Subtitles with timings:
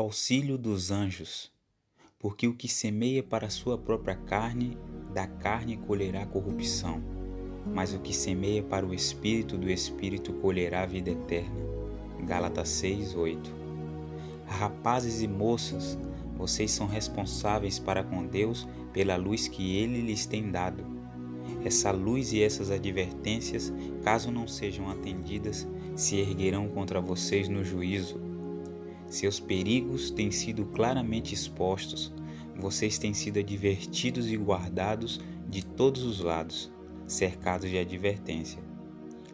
[0.00, 1.50] auxílio dos anjos,
[2.18, 4.76] porque o que semeia para a sua própria carne,
[5.12, 7.02] da carne colherá corrupção,
[7.66, 11.60] mas o que semeia para o espírito, do espírito colherá vida eterna.
[12.24, 13.54] Gálatas 6, 8.
[14.46, 15.98] Rapazes e moças,
[16.36, 20.84] vocês são responsáveis para com Deus pela luz que Ele lhes tem dado.
[21.64, 23.72] Essa luz e essas advertências,
[24.02, 28.29] caso não sejam atendidas, se erguerão contra vocês no juízo.
[29.10, 32.14] Seus perigos têm sido claramente expostos,
[32.56, 36.70] vocês têm sido advertidos e guardados de todos os lados,
[37.08, 38.62] cercados de advertência.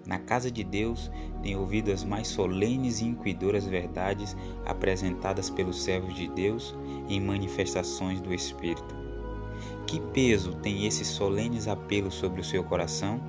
[0.07, 1.11] Na casa de Deus,
[1.43, 6.75] tem ouvido as mais solenes e inquidoras verdades apresentadas pelos servos de Deus
[7.07, 8.97] em manifestações do Espírito.
[9.87, 13.21] Que peso tem esses solenes apelos sobre o seu coração?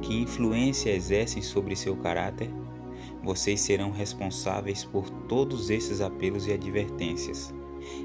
[0.00, 2.48] Que influência exercem sobre seu caráter?
[3.22, 7.52] Vocês serão responsáveis por todos esses apelos e advertências.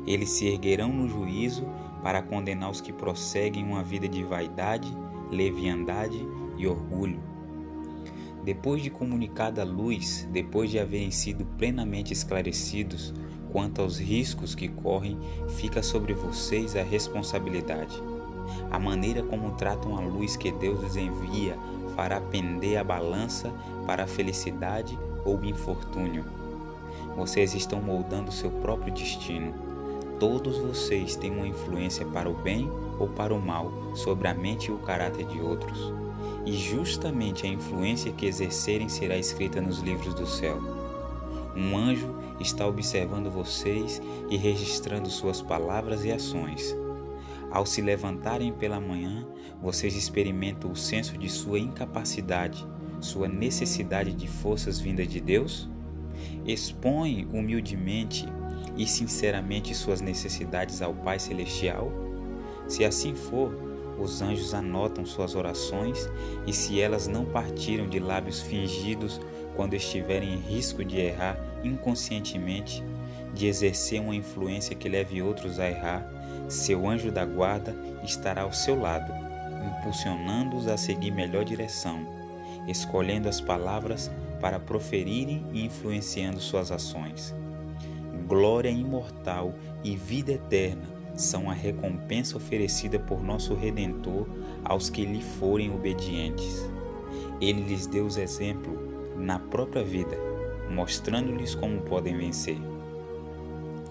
[0.05, 1.65] Eles se erguerão no juízo
[2.03, 4.91] para condenar os que prosseguem uma vida de vaidade,
[5.31, 6.25] leviandade
[6.57, 7.29] e orgulho
[8.43, 13.13] depois de comunicada a luz, depois de haverem sido plenamente esclarecidos
[13.51, 15.17] quanto aos riscos que correm,
[15.49, 18.01] fica sobre vocês a responsabilidade.
[18.71, 21.55] A maneira como tratam a luz que Deus lhes envia
[21.95, 23.51] fará pender a balança
[23.85, 26.25] para a felicidade ou infortúnio.
[27.19, 29.53] Vocês estão moldando seu próprio destino.
[30.17, 34.69] Todos vocês têm uma influência para o bem ou para o mal sobre a mente
[34.69, 35.91] e o caráter de outros
[36.45, 40.61] e justamente a influência que exercerem será escrita nos livros do céu.
[41.53, 46.73] Um anjo está observando vocês e registrando suas palavras e ações.
[47.51, 49.27] Ao se levantarem pela manhã,
[49.61, 52.65] vocês experimentam o senso de sua incapacidade,
[53.01, 55.67] sua necessidade de forças vindas de Deus?
[56.45, 58.25] Expõe humildemente
[58.77, 61.91] e sinceramente suas necessidades ao Pai Celestial?
[62.67, 63.53] Se assim for,
[63.99, 66.09] os anjos anotam suas orações
[66.47, 69.19] e, se elas não partiram de lábios fingidos
[69.55, 72.83] quando estiverem em risco de errar inconscientemente,
[73.33, 76.09] de exercer uma influência que leve outros a errar,
[76.47, 79.11] seu anjo da guarda estará ao seu lado,
[79.67, 82.07] impulsionando-os a seguir melhor direção,
[82.67, 84.09] escolhendo as palavras
[84.39, 87.35] para proferirem e influenciando suas ações.
[88.27, 94.27] Glória imortal e vida eterna são a recompensa oferecida por nosso Redentor
[94.63, 96.69] aos que lhe forem obedientes.
[97.41, 100.17] Ele lhes deu os exemplo na própria vida,
[100.69, 102.57] mostrando-lhes como podem vencer.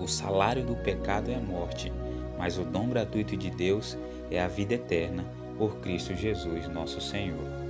[0.00, 1.92] O salário do pecado é a morte,
[2.38, 3.98] mas o dom gratuito de Deus
[4.30, 5.24] é a vida eterna
[5.58, 7.67] por Cristo Jesus, nosso Senhor.